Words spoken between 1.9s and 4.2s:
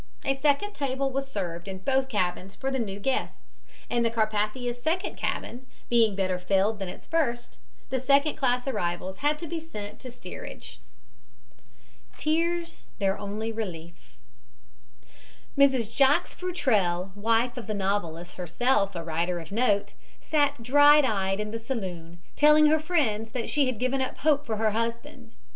cabins for the new guests, and the